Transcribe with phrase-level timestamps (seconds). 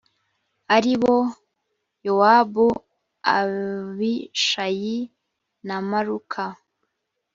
[0.75, 1.15] ari bo
[2.05, 2.67] yowabu
[3.37, 4.97] abishayi
[5.67, 6.41] na maruka